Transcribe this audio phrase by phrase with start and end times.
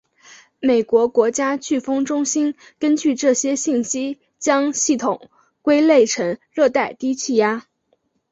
[0.61, 5.29] 美国国家飓风中心根据这些信息将系统
[5.61, 7.67] 归类成热带低气压。